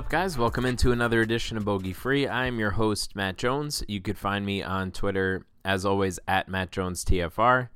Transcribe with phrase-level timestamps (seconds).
[0.00, 0.38] Up, guys?
[0.38, 2.26] Welcome into another edition of Bogey Free.
[2.26, 3.84] I'm your host, Matt Jones.
[3.86, 7.68] You could find me on Twitter, as always, at Matt Jones TFR.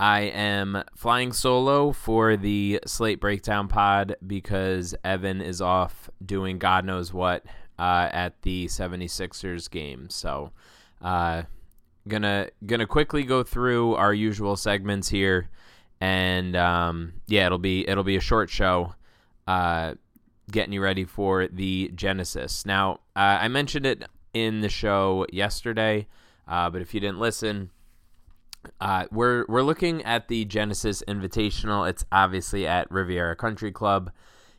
[0.00, 6.84] I am flying solo for the Slate Breakdown pod because Evan is off doing God
[6.84, 7.44] knows what
[7.78, 10.10] uh, at the 76ers game.
[10.10, 10.50] So,
[11.00, 11.44] uh,
[12.08, 15.48] gonna gonna quickly go through our usual segments here,
[16.00, 18.96] and um, yeah, it'll be it'll be a short show.
[19.46, 19.94] Uh,
[20.50, 22.64] getting you ready for the Genesis.
[22.66, 26.06] Now, uh, I mentioned it in the show yesterday,
[26.46, 27.70] uh, but if you didn't listen,
[28.80, 31.88] uh, we're we're looking at the Genesis Invitational.
[31.88, 34.10] It's obviously at Riviera Country Club.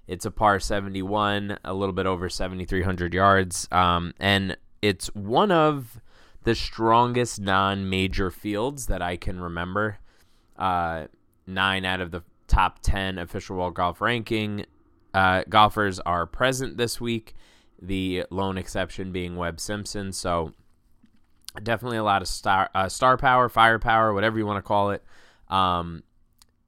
[0.07, 6.01] It's a par 71, a little bit over 7,300 yards, um, and it's one of
[6.43, 9.99] the strongest non-major fields that I can remember.
[10.57, 11.07] Uh,
[11.47, 14.65] nine out of the top 10 official world golf ranking
[15.13, 17.35] uh, golfers are present this week.
[17.81, 20.11] The lone exception being Webb Simpson.
[20.13, 20.53] So
[21.61, 25.03] definitely a lot of star uh, star power, firepower, whatever you want to call it.
[25.49, 26.03] Um,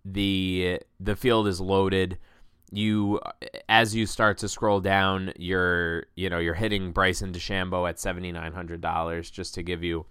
[0.06, 2.18] the the field is loaded.
[2.72, 3.20] You
[3.70, 8.32] as you start to scroll down, you're you know you're hitting Bryson DeChambeau at seventy
[8.32, 10.06] nine hundred dollars just to give you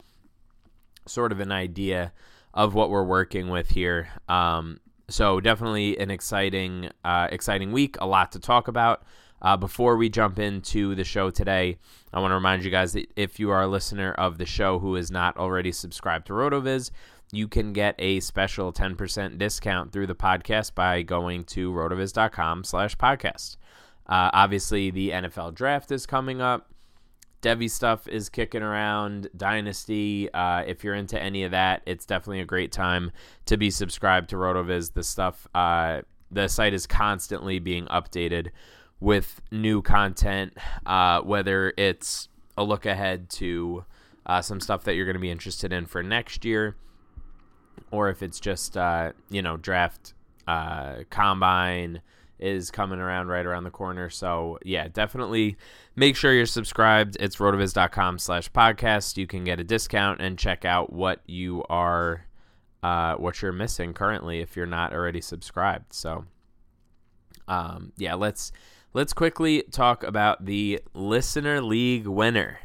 [1.06, 2.12] sort of an idea
[2.55, 4.08] of what we're working with here.
[4.28, 7.97] Um, so definitely an exciting, uh, exciting week.
[8.00, 9.05] A lot to talk about.
[9.41, 11.77] Uh, before we jump into the show today,
[12.12, 14.78] I want to remind you guys that if you are a listener of the show
[14.78, 16.92] who is not already subscribed to RotoViz,
[17.33, 22.97] you can get a special 10% discount through the podcast by going to rotoviz.com slash
[22.97, 23.56] podcast.
[24.06, 26.72] Uh, obviously, the NFL draft is coming up.
[27.42, 29.28] Devy stuff is kicking around.
[29.36, 30.32] Dynasty.
[30.32, 33.10] Uh, if you're into any of that, it's definitely a great time
[33.47, 34.94] to be subscribed to RotoViz.
[34.94, 38.50] The stuff, uh, the site is constantly being updated
[39.00, 43.84] with new content, uh, whether it's a look ahead to
[44.26, 46.76] uh, some stuff that you're going to be interested in for next year,
[47.91, 50.14] or if it's just, uh, you know, draft
[50.47, 52.00] uh, combine
[52.42, 54.10] is coming around right around the corner.
[54.10, 55.56] So yeah, definitely
[55.97, 57.16] make sure you're subscribed.
[57.20, 59.16] It's rotoviz.com slash podcast.
[59.16, 62.26] You can get a discount and check out what you are
[62.82, 65.92] uh, what you're missing currently if you're not already subscribed.
[65.92, 66.25] So
[67.48, 68.53] um, yeah, let's
[68.92, 72.60] let's quickly talk about the listener league winner.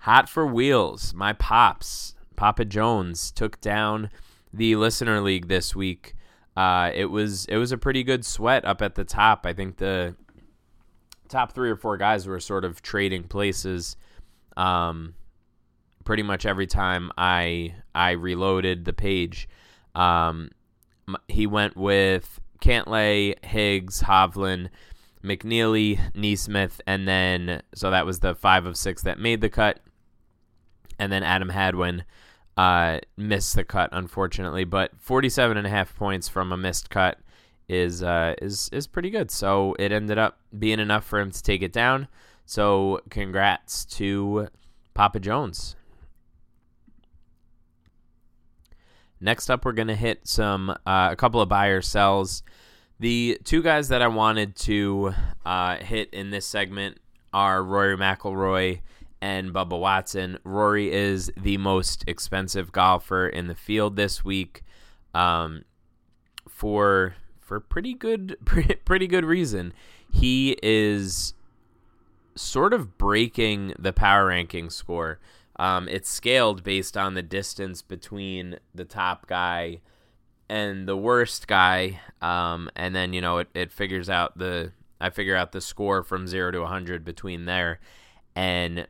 [0.00, 4.10] Hot for wheels, my pops, Papa Jones took down
[4.52, 6.14] the listener league this week
[6.56, 9.44] uh, it was it was a pretty good sweat up at the top.
[9.44, 10.16] I think the
[11.28, 13.96] top three or four guys were sort of trading places.
[14.56, 15.14] Um,
[16.04, 19.48] pretty much every time I I reloaded the page,
[19.94, 20.50] um,
[21.28, 24.70] he went with Cantlay, Higgs, Hovland,
[25.22, 29.80] McNealy, NeSmith, and then so that was the five of six that made the cut,
[30.98, 32.04] and then Adam Hadwin
[32.56, 34.64] uh, missed the cut, unfortunately.
[34.64, 37.18] But 47 and a half points from a missed cut
[37.68, 39.30] is uh, is is pretty good.
[39.30, 42.08] So it ended up being enough for him to take it down.
[42.44, 44.48] So congrats to
[44.94, 45.76] Papa Jones.
[49.20, 52.42] Next up, we're gonna hit some uh, a couple of buyer sells.
[52.98, 55.12] The two guys that I wanted to
[55.44, 56.98] uh, hit in this segment
[57.32, 58.80] are Rory McIlroy
[59.20, 60.38] and Bubba Watson.
[60.44, 64.62] Rory is the most expensive golfer in the field this week,
[65.14, 65.64] um,
[66.48, 68.36] for for pretty good
[68.84, 69.72] pretty good reason.
[70.12, 71.34] He is
[72.34, 75.18] sort of breaking the power ranking score.
[75.58, 79.80] Um, it's scaled based on the distance between the top guy
[80.48, 85.10] and the worst guy, um, and then you know it, it figures out the I
[85.10, 87.80] figure out the score from zero to 100 between there,
[88.34, 88.86] and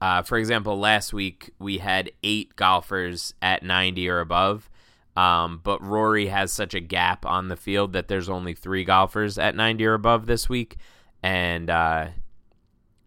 [0.00, 4.70] uh, for example, last week we had eight golfers at 90 or above,
[5.16, 9.38] um, but Rory has such a gap on the field that there's only three golfers
[9.38, 10.76] at 90 or above this week.
[11.22, 12.08] And uh,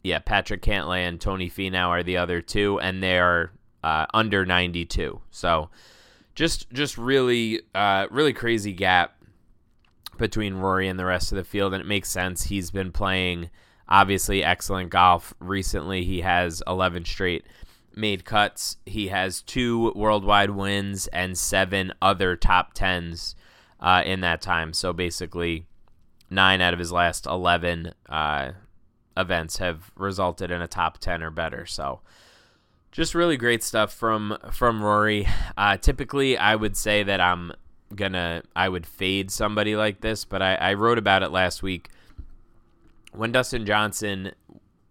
[0.04, 3.52] yeah, Patrick Cantlay and Tony Finau are the other two, and they are
[3.84, 5.20] uh, under 92.
[5.32, 5.70] So
[6.36, 9.16] just just really uh, really crazy gap
[10.18, 12.44] between Rory and the rest of the field, and it makes sense.
[12.44, 13.50] He's been playing
[13.94, 15.36] Obviously, excellent golf.
[15.40, 17.46] Recently, he has 11 straight
[17.96, 18.78] made cuts.
[18.88, 23.36] He has two worldwide wins and seven other top tens
[23.80, 24.74] uh, in that time.
[24.74, 25.68] So basically,
[26.28, 28.54] nine out of his last 11 uh,
[29.16, 31.68] events have resulted in a top 10 or better.
[31.68, 32.02] So
[32.92, 35.28] just really great stuff from from Rory.
[35.56, 37.52] Uh, typically, I would say that I'm
[37.94, 41.92] gonna I would fade somebody like this, but I, I wrote about it last week
[43.16, 44.32] when Dustin Johnson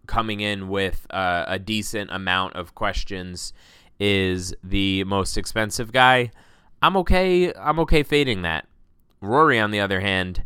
[0.07, 3.53] coming in with uh, a decent amount of questions
[3.99, 6.31] is the most expensive guy,
[6.81, 7.53] I'm okay.
[7.53, 8.67] I'm okay fading that.
[9.21, 10.43] Rory, on the other hand,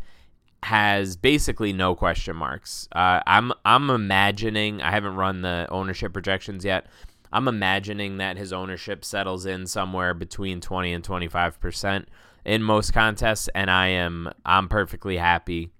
[0.63, 2.87] has basically no question marks.
[2.91, 4.81] Uh, I'm I'm imagining.
[4.81, 6.87] I haven't run the ownership projections yet.
[7.33, 12.09] I'm imagining that his ownership settles in somewhere between 20 and 25 percent
[12.45, 15.71] in most contests, and I am I'm perfectly happy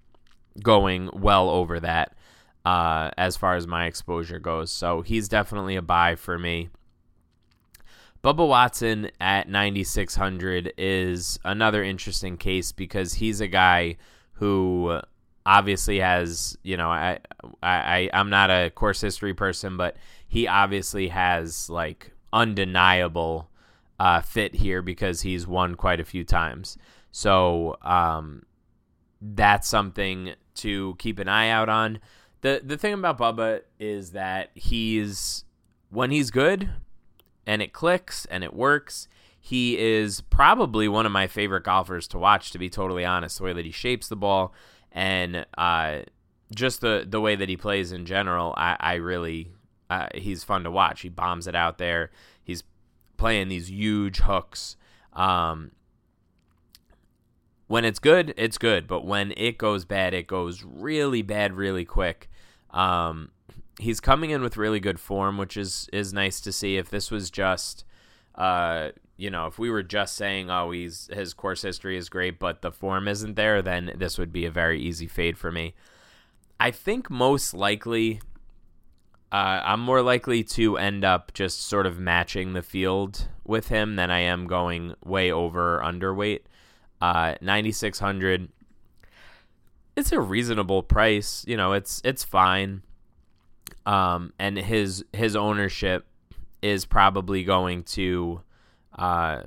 [0.61, 2.13] going well over that
[2.65, 4.71] uh, as far as my exposure goes.
[4.71, 6.69] So he's definitely a buy for me.
[8.23, 13.95] Bubba Watson at 9600 is another interesting case because he's a guy
[14.33, 14.99] who
[15.45, 17.19] obviously has, you know, I
[17.63, 19.95] I I'm not a course history person, but
[20.27, 23.49] he obviously has like undeniable
[23.99, 26.77] uh, fit here because he's won quite a few times.
[27.11, 28.43] So um,
[29.21, 31.99] that's something to keep an eye out on.
[32.41, 35.45] the The thing about Bubba is that he's
[35.89, 36.69] when he's good
[37.45, 39.07] and it clicks and it works.
[39.39, 43.37] He is probably one of my favorite golfers to watch, to be totally honest.
[43.37, 44.53] The way that he shapes the ball
[44.91, 45.99] and uh,
[46.53, 49.51] just the the way that he plays in general, I, I really
[49.89, 51.01] uh, he's fun to watch.
[51.01, 52.11] He bombs it out there.
[52.43, 52.63] He's
[53.15, 54.75] playing these huge hooks.
[55.13, 55.71] Um,
[57.67, 61.85] when it's good, it's good, but when it goes bad, it goes really bad, really
[61.85, 62.29] quick.
[62.71, 63.31] Um,
[63.79, 66.77] he's coming in with really good form, which is is nice to see.
[66.77, 67.83] If this was just,
[68.35, 72.39] uh, you know, if we were just saying, oh, he's his course history is great,
[72.39, 75.75] but the form isn't there, then this would be a very easy fade for me.
[76.59, 78.21] I think most likely
[79.31, 83.97] uh, I'm more likely to end up just sort of matching the field with him
[83.97, 86.41] than I am going way over underweight.
[86.99, 88.49] Uh, 9600
[89.95, 92.81] it's a reasonable price you know it's it's fine
[93.85, 96.05] um, and his his ownership
[96.61, 98.41] is probably going to
[98.97, 99.43] uh,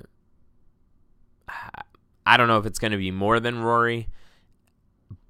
[2.25, 4.07] I don't know if it's going to be more than Rory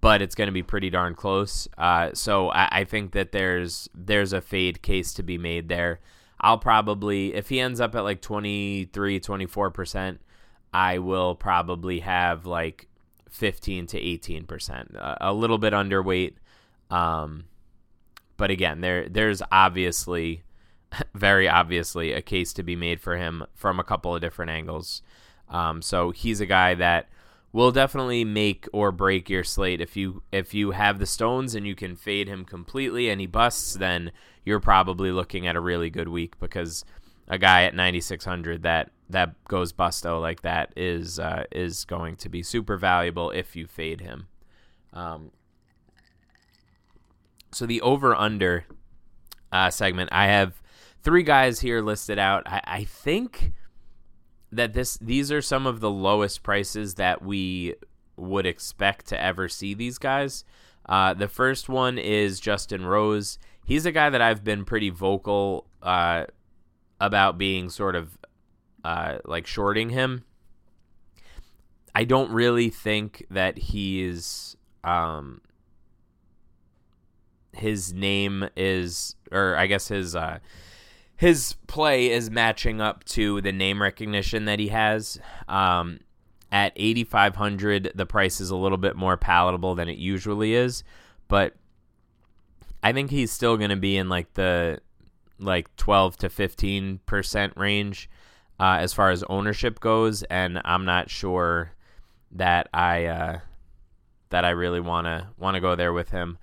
[0.01, 1.68] but it's going to be pretty darn close.
[1.77, 6.00] Uh, so I, I, think that there's there's a fade case to be made there.
[6.41, 10.21] I'll probably if he ends up at like 23, 24 percent,
[10.73, 12.88] I will probably have like
[13.29, 16.33] 15 to 18 percent, uh, a little bit underweight.
[16.89, 17.45] Um,
[18.38, 20.44] but again, there there's obviously,
[21.13, 25.01] very obviously, a case to be made for him from a couple of different angles.
[25.50, 27.09] Um, so he's a guy that
[27.53, 29.81] will definitely make or break your slate.
[29.81, 33.27] If you if you have the stones and you can fade him completely and he
[33.27, 34.12] busts, then
[34.45, 36.85] you're probably looking at a really good week because
[37.27, 42.29] a guy at 9600 that that goes busto like that is uh, is going to
[42.29, 44.27] be super valuable if you fade him.
[44.93, 45.31] Um,
[47.51, 48.65] so the over under
[49.51, 50.61] uh, segment, I have
[51.03, 52.43] three guys here listed out.
[52.45, 53.53] I, I think
[54.51, 57.75] that this these are some of the lowest prices that we
[58.18, 60.44] would expect to ever see these guys.
[60.87, 63.37] Uh, the first one is Justin Rose.
[63.65, 66.25] He's a guy that I've been pretty vocal uh,
[66.99, 68.18] about being sort of
[68.83, 70.23] uh, like shorting him.
[71.94, 75.42] I don't really think that he's um,
[77.54, 80.40] his name is, or I guess his uh,
[81.18, 85.19] his play is matching up to the name recognition that he has.
[85.47, 86.00] Um,
[86.54, 90.83] at 8500 the price is a little bit more palatable than it usually is,
[91.28, 91.56] but
[92.83, 94.80] I think he's still going to be in like the
[95.40, 98.09] like 12 to 15% range
[98.61, 101.71] uh, as far as ownership goes and I'm not sure
[102.33, 103.39] that I uh,
[104.30, 106.37] that I really want to go there with him.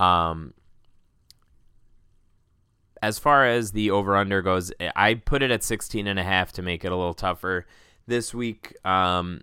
[0.00, 0.52] Um,
[3.00, 6.52] as far as the over under goes, I put it at 16 and a half
[6.52, 7.66] to make it a little tougher
[8.06, 8.74] this week.
[8.84, 9.40] Um,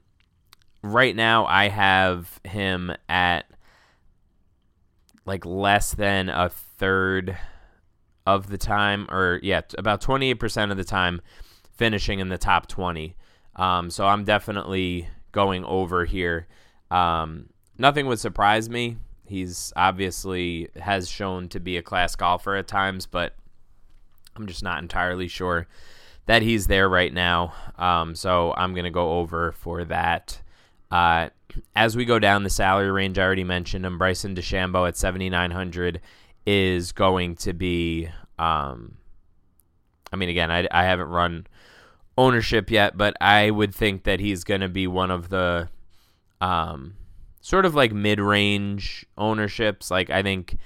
[0.84, 3.46] right now, I have him at
[5.26, 7.38] like less than a third
[8.28, 11.22] of the time, or yeah, about 28% of the time
[11.78, 13.16] finishing in the top 20.
[13.56, 16.48] Um, so I'm definitely going over here.
[16.92, 18.98] Um, nothing would surprise me.
[19.26, 23.34] He's obviously has shown to be a class golfer at times, but
[24.36, 25.68] I'm just not entirely sure
[26.28, 27.54] that he's there right now.
[27.78, 30.42] Um, so I'm going to go over for that.
[30.90, 31.30] Uh,
[31.76, 33.98] as we go down the salary range, I already mentioned him.
[33.98, 36.00] Bryson DeChambeau at 7,900
[36.46, 38.10] is going to be.
[38.40, 38.98] Um,
[40.12, 41.48] I mean, again, I, I haven't run
[42.18, 45.70] ownership yet, but I would think that he's going to be one of the
[46.42, 46.96] um,
[47.42, 49.92] sort of like mid-range ownerships.
[49.92, 50.58] Like I think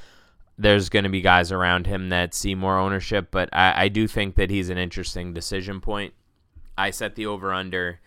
[0.58, 4.08] there's going to be guys around him that see more ownership, but I, I do
[4.08, 6.14] think that he's an interesting decision point.
[6.78, 8.00] I set the over under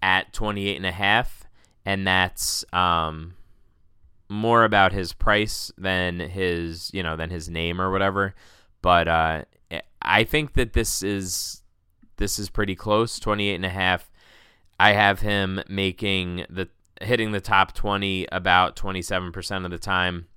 [0.00, 1.44] at 28 and a half,
[1.84, 3.34] and that's um,
[4.28, 8.34] more about his price than his, you know, than his name or whatever.
[8.80, 9.44] But uh,
[10.00, 11.61] I think that this is
[12.22, 14.08] this is pretty close, 28 and a half.
[14.78, 16.68] I have him making the
[17.00, 20.28] hitting the top 20 about 27% of the time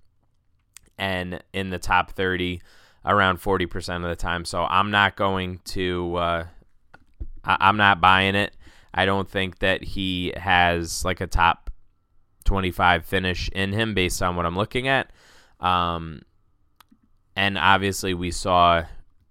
[0.97, 2.59] and in the top 30
[3.05, 4.45] around 40% of the time.
[4.45, 6.45] So I'm not going to uh,
[7.43, 8.57] I- am not buying it.
[8.91, 11.69] I don't think that he has like a top
[12.45, 15.11] 25 finish in him based on what I'm looking at.
[15.59, 16.23] Um,
[17.35, 18.85] and obviously, we saw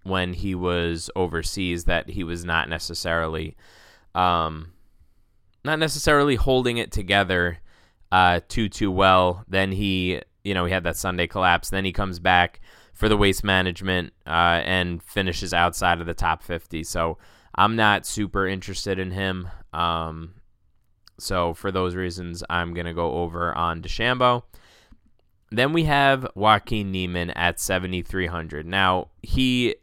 [0.05, 3.57] when he was overseas that he was not necessarily,
[4.13, 4.71] um,
[5.63, 7.59] not necessarily holding it together
[8.11, 9.43] uh, too too well.
[9.47, 11.69] Then he, you know, he had that Sunday collapse.
[11.69, 12.61] Then he comes back
[12.93, 16.83] for the waste management uh, and finishes outside of the top 50.
[16.83, 17.17] So
[17.55, 19.49] I'm not super interested in him.
[19.73, 20.35] Um,
[21.19, 24.43] so for those reasons, I'm to go over on DeChambeau.
[25.51, 28.65] Then we have Joaquin Niemann at 7,300.
[28.65, 29.75] Now, he,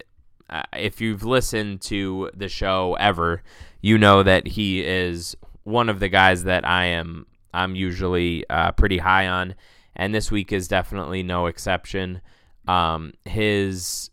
[0.50, 3.42] uh, if you've listened to the show ever,
[3.80, 8.72] you know that he is one of the guys that I am I'm usually uh,
[8.72, 9.54] pretty high on,
[9.94, 12.20] and this week is definitely no exception.
[12.66, 14.10] Um, his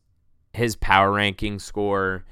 [0.53, 2.25] his power ranking score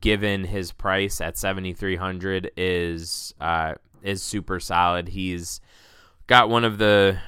[0.00, 5.08] given his price at 7300 is uh, is super solid.
[5.08, 5.60] He's
[6.26, 7.18] got one of the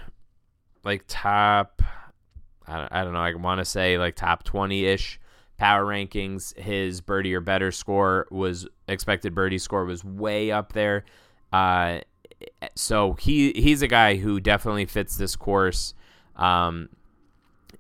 [0.85, 1.83] like top
[2.67, 5.21] I, I don't know, I want to say like top 20-ish
[5.57, 6.57] power rankings.
[6.59, 11.05] His birdie or better score was expected birdie score was way up there.
[11.53, 12.01] Uh,
[12.75, 15.95] so he he's a guy who definitely fits this course.
[16.37, 16.89] Um,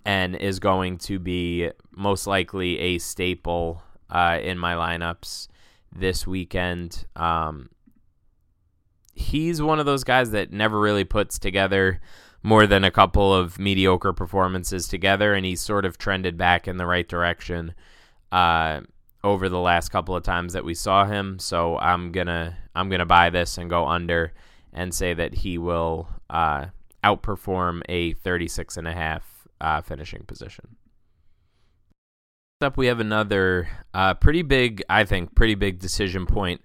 [0.04, 5.48] and is going to be most likely a staple uh, in my lineups
[5.94, 7.06] this weekend.
[7.16, 7.70] Um,
[9.14, 12.00] he's one of those guys that never really puts together
[12.44, 16.76] more than a couple of mediocre performances together, and he's sort of trended back in
[16.76, 17.74] the right direction
[18.30, 18.82] uh,
[19.24, 21.38] over the last couple of times that we saw him.
[21.40, 24.34] So I'm gonna I'm gonna buy this and go under
[24.72, 26.66] and say that he will uh,
[27.02, 30.76] outperform a 36 and a half uh, finishing position
[32.60, 36.60] Next up, we have another uh, pretty big, I think, pretty big decision point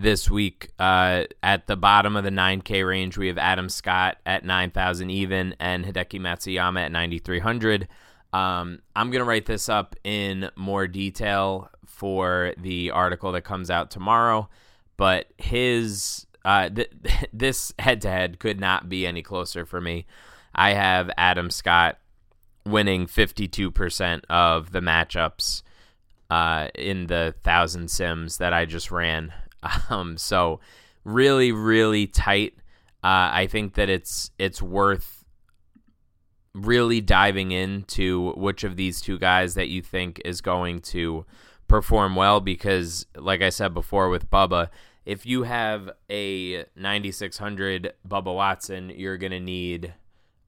[0.00, 0.70] this week.
[0.78, 5.54] Uh, at the bottom of the 9K range, we have Adam Scott at 9,000 even
[5.60, 7.88] and Hideki Matsuyama at 9,300.
[8.32, 13.70] Um, I'm going to write this up in more detail for the article that comes
[13.70, 14.48] out tomorrow,
[14.96, 16.90] but his uh, th-
[17.32, 20.06] this head to head could not be any closer for me.
[20.54, 21.98] I have Adam Scott
[22.64, 25.62] winning 52% of the matchups
[26.28, 29.32] uh, in the thousand sims that I just ran.
[29.90, 30.60] Um, so
[31.04, 32.54] really, really tight.
[33.02, 35.24] Uh, I think that it's it's worth
[36.54, 41.24] really diving into which of these two guys that you think is going to
[41.68, 44.68] perform well because, like I said before with Bubba,
[45.04, 49.94] if you have a 9600 Bubba Watson, you're going to need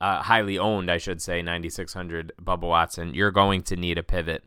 [0.00, 4.44] uh, highly owned, I should say, 9600 Bubba Watson, you're going to need a pivot.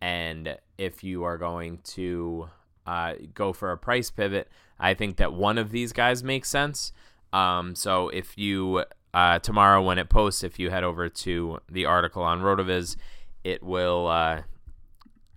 [0.00, 2.48] And if you are going to
[2.86, 6.92] uh, go for a price pivot, I think that one of these guys makes sense.
[7.32, 11.84] Um, so if you, uh, tomorrow when it posts, if you head over to the
[11.84, 12.96] article on Rotoviz,
[13.44, 14.42] it will, uh,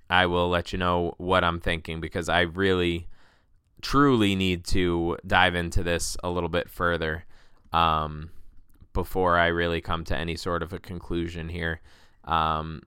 [0.09, 3.07] I will let you know what I'm thinking because I really,
[3.81, 7.25] truly need to dive into this a little bit further.
[7.71, 8.31] Um,
[8.93, 11.81] before I really come to any sort of a conclusion here.
[12.25, 12.83] Um,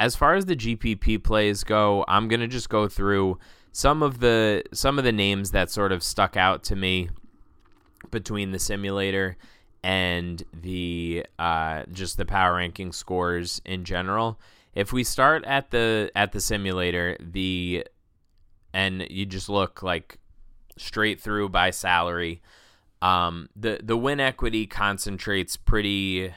[0.00, 3.38] as far as the GPP plays go, I'm gonna just go through
[3.70, 7.10] some of the some of the names that sort of stuck out to me
[8.10, 9.36] between the simulator
[9.84, 14.40] and the uh, just the power ranking scores in general.
[14.74, 17.86] If we start at the at the simulator, the
[18.72, 20.18] and you just look like
[20.78, 22.40] straight through by salary.
[23.02, 26.32] Um, the the win equity concentrates pretty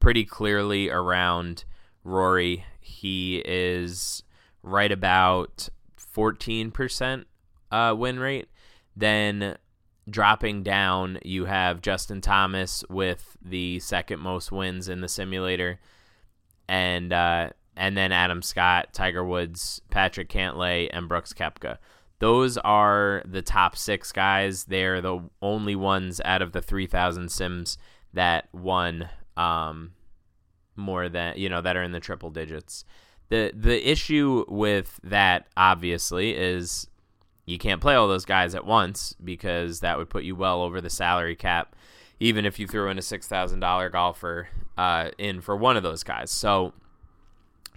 [0.00, 1.64] pretty clearly around
[2.04, 2.66] Rory.
[2.86, 4.22] He is
[4.62, 5.68] right about
[6.14, 7.24] 14%
[7.70, 8.48] uh, win rate.
[8.96, 9.56] Then
[10.08, 15.80] dropping down, you have Justin Thomas with the second most wins in the simulator,
[16.68, 21.78] and uh, and then Adam Scott, Tiger Woods, Patrick Cantlay, and Brooks Koepka.
[22.20, 24.64] those are the top six guys.
[24.64, 27.76] They're the only ones out of the 3,000 sims
[28.14, 29.92] that won um,
[30.76, 32.84] more than you know that are in the triple digits.
[33.28, 36.88] the The issue with that obviously is
[37.44, 40.80] you can't play all those guys at once because that would put you well over
[40.80, 41.76] the salary cap,
[42.18, 45.82] even if you threw in a six thousand dollar golfer uh, in for one of
[45.82, 46.30] those guys.
[46.30, 46.72] So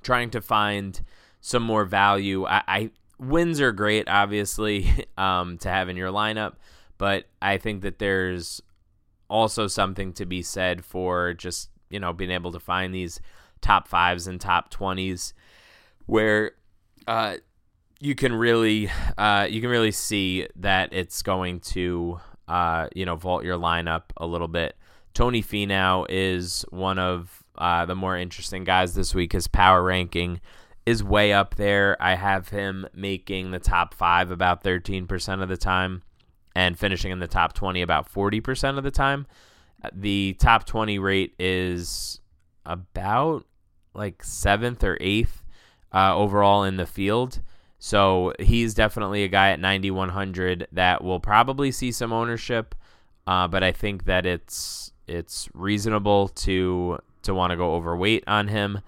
[0.01, 1.01] trying to find
[1.41, 2.46] some more value.
[2.46, 6.53] I, I wins are great, obviously, um, to have in your lineup,
[6.98, 8.62] but I think that there's
[9.29, 13.19] also something to be said for just you know being able to find these
[13.62, 15.34] top fives and top twenties
[16.05, 16.51] where
[17.08, 17.36] uh,
[18.00, 23.15] you can really uh, you can really see that it's going to uh, you know
[23.15, 24.75] vault your lineup a little bit.
[25.13, 29.34] Tony Finau is one of uh, the more interesting guys this week.
[29.34, 30.39] His power ranking
[30.86, 31.98] is way up there.
[32.01, 36.03] I have him making the top five about 13% of the time
[36.55, 39.27] and finishing in the top 20 about 40% of the time.
[39.93, 42.19] The top 20 rate is
[42.65, 43.45] about
[43.93, 45.43] like seventh or eighth
[45.93, 47.41] uh, overall in the field.
[47.79, 52.75] So he's definitely a guy at 9100 that will probably see some ownership,
[53.25, 58.50] uh, but I think that it's it's reasonable to to want to go overweight on
[58.50, 58.81] him.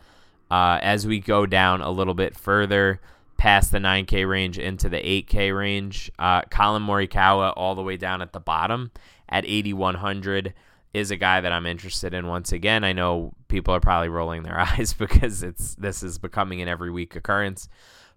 [0.50, 3.00] Uh, as we go down a little bit further
[3.38, 8.21] past the 9K range into the 8K range, uh, Collin Morikawa all the way down
[8.21, 8.91] at the bottom
[9.29, 10.53] at 8100
[10.93, 12.83] is a guy that I'm interested in once again.
[12.83, 16.91] I know people are probably rolling their eyes because it's this is becoming an every
[16.91, 17.69] week occurrence,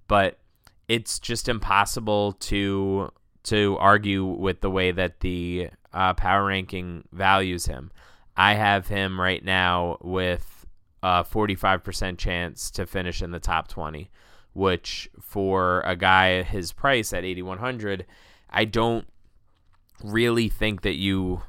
[0.08, 0.38] but
[0.88, 3.10] it's just impossible to
[3.44, 7.90] to argue with the way that the uh, power ranking values him.
[8.36, 10.66] I have him right now with
[11.02, 14.10] a 45% chance to finish in the top 20,
[14.54, 18.06] which for a guy his price at 8100,
[18.48, 19.06] I don't
[20.02, 21.42] really think that you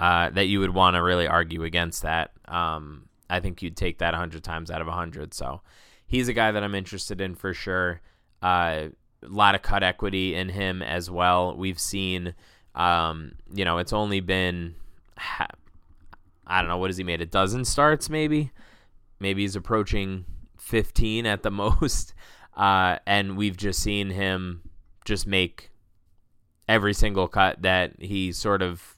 [0.00, 2.32] uh, that you would want to really argue against that.
[2.48, 5.34] Um, I think you'd take that 100 times out of 100.
[5.34, 5.60] So
[6.06, 8.00] he's a guy that I'm interested in for sure.
[8.42, 8.88] Uh,
[9.22, 11.54] a lot of cut equity in him as well.
[11.54, 12.34] We've seen,
[12.74, 14.74] um, you know, it's only been,
[16.46, 17.20] I don't know, what has he made?
[17.20, 18.52] A dozen starts, maybe?
[19.20, 20.24] Maybe he's approaching
[20.56, 22.14] 15 at the most.
[22.56, 24.62] Uh, and we've just seen him
[25.04, 25.70] just make
[26.66, 28.96] every single cut that he sort of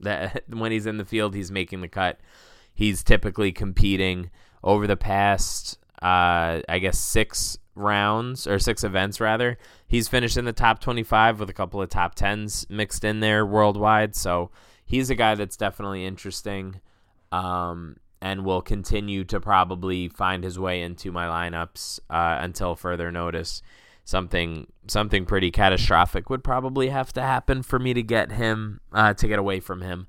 [0.00, 2.20] that when he's in the field he's making the cut
[2.72, 4.30] he's typically competing
[4.62, 9.58] over the past uh, I guess six rounds or six events rather.
[9.86, 13.44] He's finished in the top 25 with a couple of top 10s mixed in there
[13.44, 14.14] worldwide.
[14.14, 14.50] So
[14.84, 16.80] he's a guy that's definitely interesting
[17.32, 23.10] um, and will continue to probably find his way into my lineups uh, until further
[23.10, 23.62] notice.
[24.10, 29.14] Something something pretty catastrophic would probably have to happen for me to get him uh,
[29.14, 30.08] to get away from him.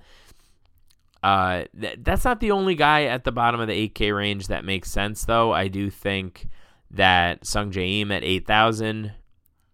[1.22, 4.66] Uh, th- that's not the only guy at the bottom of the 8K range that
[4.66, 5.54] makes sense, though.
[5.54, 6.48] I do think
[6.90, 9.14] that Sungjae Im at 8,000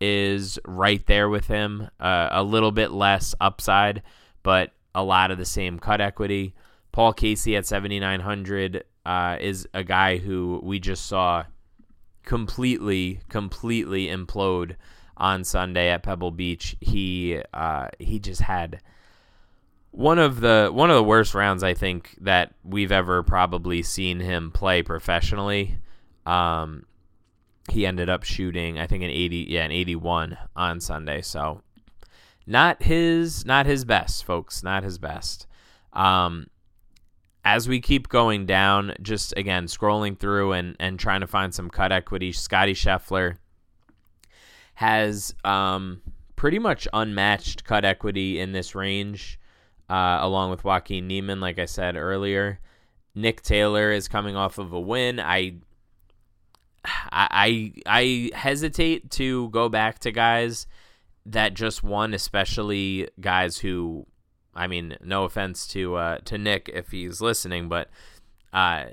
[0.02, 1.88] is right there with him.
[1.98, 4.04] Uh, a little bit less upside,
[4.44, 6.54] but a lot of the same cut equity.
[6.92, 11.46] Paul Casey at 7,900 uh, is a guy who we just saw
[12.28, 14.76] completely, completely implode
[15.16, 16.76] on Sunday at Pebble Beach.
[16.82, 18.82] He uh, he just had
[19.92, 24.20] one of the one of the worst rounds I think that we've ever probably seen
[24.20, 25.78] him play professionally.
[26.26, 26.86] Um,
[27.70, 31.62] he ended up shooting I think an 80 yeah an 81 on Sunday so
[32.46, 35.48] not his not his best folks not his best
[35.92, 36.48] um
[37.48, 41.70] as we keep going down just again scrolling through and and trying to find some
[41.70, 43.38] cut equity Scotty Scheffler
[44.74, 46.02] has um
[46.36, 49.40] pretty much unmatched cut equity in this range
[49.90, 52.60] uh, along with Joaquin Niemann like I said earlier.
[53.16, 55.22] Nick Taylor is coming off of a win.
[55.22, 55.56] I
[57.12, 60.68] I, I hesitate to go back to guys
[61.26, 64.06] that just won, especially guys who,
[64.58, 67.90] I mean, no offense to uh, to Nick if he's listening, but
[68.52, 68.86] uh,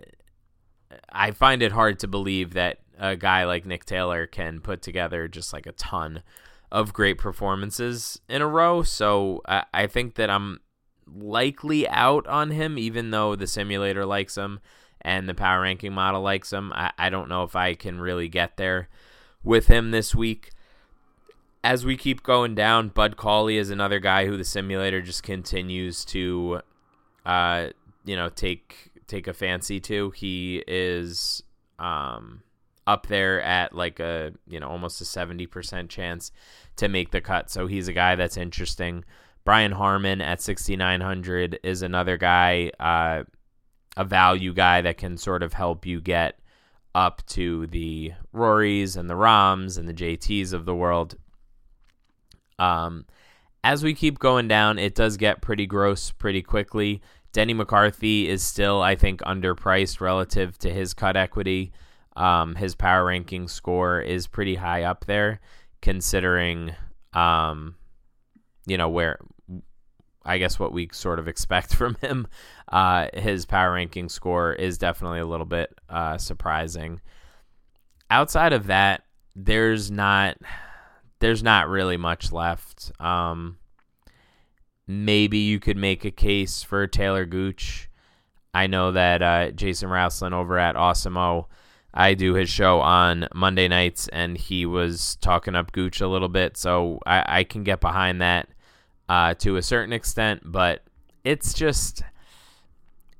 [1.10, 5.26] I find it hard to believe that a guy like Nick Taylor can put together
[5.26, 6.22] just like a ton
[6.70, 8.82] of great performances in a row.
[8.82, 10.60] So I, I think that I'm
[11.06, 14.60] likely out on him, even though the simulator likes him
[15.00, 16.72] and the power ranking model likes him.
[16.74, 18.88] I, I don't know if I can really get there
[19.42, 20.50] with him this week.
[21.64, 26.04] As we keep going down, Bud Cauley is another guy who the simulator just continues
[26.04, 26.60] to,
[27.24, 27.68] uh,
[28.04, 30.10] you know, take take a fancy to.
[30.10, 31.42] He is
[31.78, 32.42] um,
[32.86, 36.32] up there at like a you know almost a 70% chance
[36.76, 37.50] to make the cut.
[37.50, 39.02] So he's a guy that's interesting.
[39.46, 43.24] Brian Harman at 6900 is another guy, uh,
[43.96, 46.38] a value guy that can sort of help you get
[46.94, 51.16] up to the Rorys and the Rahms and the JTs of the world.
[52.58, 53.06] Um,
[53.62, 57.00] as we keep going down, it does get pretty gross pretty quickly.
[57.32, 61.72] Denny McCarthy is still, I think, underpriced relative to his cut equity.
[62.14, 65.40] Um, his power ranking score is pretty high up there,
[65.82, 66.74] considering,
[67.12, 67.74] um,
[68.66, 69.18] you know, where
[70.24, 72.26] I guess what we sort of expect from him.
[72.70, 77.00] Uh, his power ranking score is definitely a little bit uh, surprising.
[78.10, 80.36] Outside of that, there's not
[81.20, 82.92] there's not really much left.
[83.00, 83.58] Um,
[84.86, 87.88] maybe you could make a case for Taylor Gooch.
[88.52, 91.46] I know that uh, Jason Rouslin over at Awesemo,
[91.92, 96.28] I do his show on Monday nights, and he was talking up Gooch a little
[96.28, 98.48] bit, so I, I can get behind that
[99.08, 100.82] uh, to a certain extent, but
[101.24, 102.02] it's just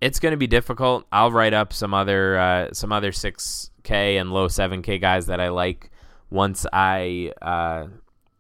[0.01, 1.07] it's going to be difficult.
[1.11, 5.27] I'll write up some other uh, some other six K and low seven K guys
[5.27, 5.91] that I like
[6.35, 7.87] once I uh,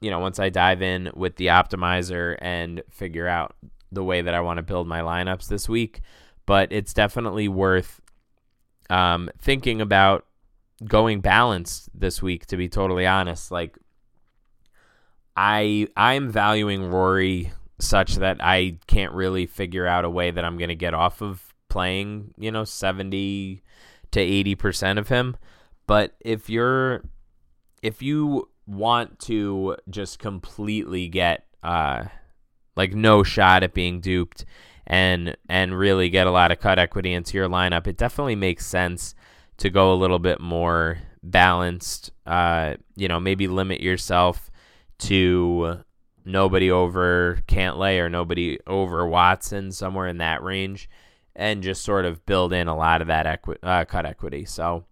[0.00, 3.54] you know once I dive in with the optimizer and figure out
[3.92, 6.00] the way that I want to build my lineups this week.
[6.44, 8.00] But it's definitely worth
[8.90, 10.26] um, thinking about
[10.84, 12.46] going balanced this week.
[12.46, 13.78] To be totally honest, like
[15.36, 20.58] I I'm valuing Rory such that I can't really figure out a way that I'm
[20.58, 23.62] going to get off of playing, you know, 70
[24.12, 25.36] to 80% of him.
[25.86, 27.02] But if you're
[27.84, 32.04] if you want to just completely get uh
[32.76, 34.46] like no shot at being duped
[34.86, 38.66] and and really get a lot of cut equity into your lineup, it definitely makes
[38.66, 39.14] sense
[39.58, 42.10] to go a little bit more balanced.
[42.26, 44.50] Uh, you know, maybe limit yourself
[44.98, 45.84] to
[46.24, 50.88] nobody over Cantlay or nobody over Watson, somewhere in that range,
[51.36, 54.44] and just sort of build in a lot of that equi- uh, cut equity.
[54.44, 54.84] So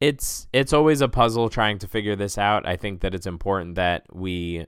[0.00, 2.66] it's it's always a puzzle trying to figure this out.
[2.66, 4.66] I think that it's important that we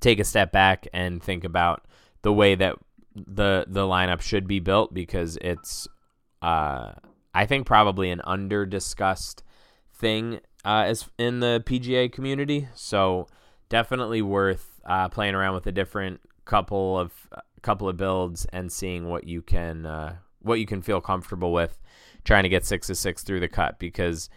[0.00, 1.86] take a step back and think about
[2.22, 2.76] the way that
[3.14, 5.88] the the lineup should be built because it's
[6.42, 6.92] uh,
[7.34, 9.42] I think probably an under discussed
[9.94, 12.68] thing uh, as in the PGA community.
[12.74, 13.28] So
[13.68, 17.12] definitely worth uh, playing around with a different couple of
[17.62, 21.80] couple of builds and seeing what you can uh, what you can feel comfortable with
[22.24, 24.28] trying to get six to six through the cut because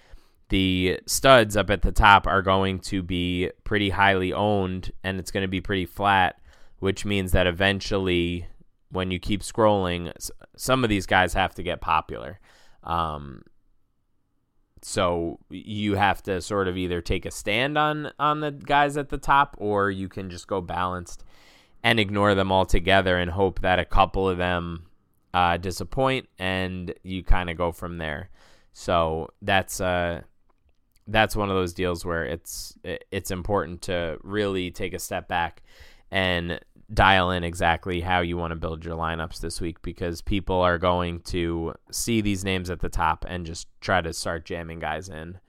[0.50, 5.32] the studs up at the top are going to be pretty highly owned and it's
[5.32, 6.40] going to be pretty flat,
[6.80, 8.48] which means that eventually
[8.90, 10.12] when you keep scrolling,
[10.56, 12.40] some of these guys have to get popular.
[12.84, 13.44] Um,
[14.82, 19.10] so you have to sort of either take a stand on on the guys at
[19.10, 21.24] the top or you can just go balanced
[21.84, 24.86] and ignore them altogether and hope that a couple of them
[25.36, 28.30] uh, disappoint and you kind of go from there
[28.72, 30.22] so that's uh
[31.08, 35.62] that's one of those deals where it's it's important to really take a step back
[36.10, 36.60] and
[36.94, 40.78] dial in exactly how you want to build your lineups this week because people are
[40.78, 45.10] going to see these names at the top and just try to start jamming guys
[45.10, 45.40] in,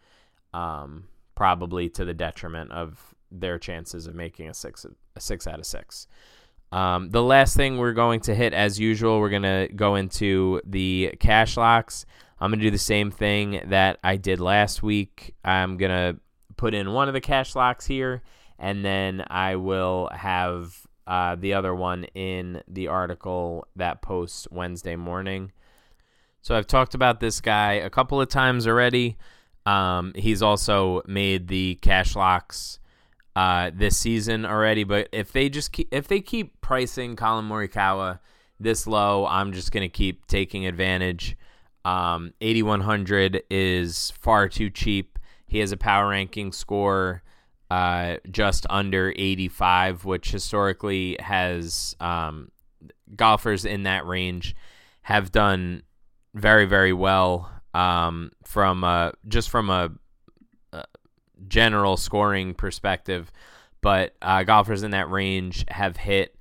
[0.55, 5.59] um, probably to the detriment of their chances of making a six a six out
[5.59, 6.07] of six.
[6.72, 11.14] Um, the last thing we're going to hit, as usual, we're gonna go into the
[11.20, 12.07] cash locks.
[12.40, 15.35] I'm gonna do the same thing that I did last week.
[15.44, 16.16] I'm gonna
[16.57, 18.22] put in one of the cash locks here,
[18.59, 24.96] and then I will have uh, the other one in the article that posts Wednesday
[24.96, 25.52] morning.
[26.42, 29.16] So I've talked about this guy a couple of times already.
[29.64, 32.79] Um, he's also made the cash locks
[33.37, 34.83] uh, this season already.
[34.83, 38.18] But if they just keep, if they keep pricing Collin Morikawa
[38.59, 41.37] this low, I'm just gonna keep taking advantage.
[41.85, 45.20] Um, 8100 is far too cheap.
[45.46, 47.22] He has a power ranking score
[47.70, 52.51] uh, just under 85, which historically has um,
[53.14, 54.57] golfers in that range
[55.03, 55.83] have done
[56.35, 59.90] very, very well um, from a, just from a, a,
[61.49, 63.31] general scoring perspective.
[63.81, 66.37] But uh, golfers in that range have hit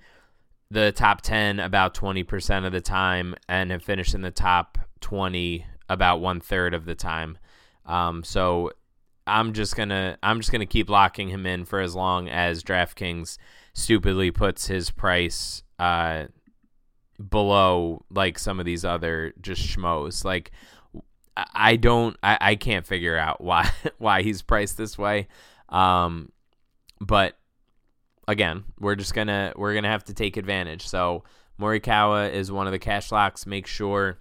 [0.71, 5.65] the top 10 about 20% of the time and have finished in the top 20
[5.89, 7.37] about one third of the time.
[7.85, 8.71] Um, so
[9.27, 13.37] I'm just gonna I'm just gonna keep locking him in for as long as DraftKings
[13.73, 16.25] stupidly puts his price uh,
[17.29, 20.23] below like some of these other just schmoes.
[20.23, 20.51] Like
[21.37, 25.27] I don't I, I can't figure out why why he's priced this way.
[25.69, 26.31] Um,
[27.01, 27.37] but
[28.27, 30.87] again, we're just gonna we're gonna have to take advantage.
[30.87, 31.23] So
[31.59, 33.45] Morikawa is one of the cash locks.
[33.45, 34.17] Make sure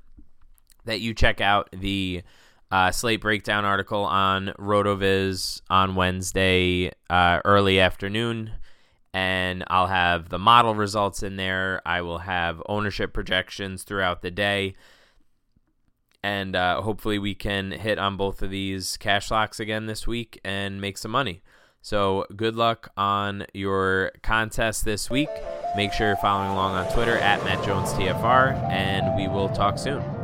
[0.85, 2.23] that you check out the
[2.71, 8.51] uh, slate breakdown article on Rotoviz on Wednesday uh, early afternoon,
[9.13, 11.81] and I'll have the model results in there.
[11.87, 14.75] I will have ownership projections throughout the day,
[16.25, 20.41] and uh, hopefully we can hit on both of these cash locks again this week
[20.43, 21.43] and make some money.
[21.83, 25.29] So good luck on your contest this week.
[25.77, 29.77] Make sure you're following along on Twitter at Matt Jones TFR, and we will talk
[29.79, 30.24] soon.